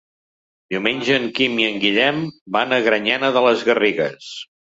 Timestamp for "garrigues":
3.71-4.35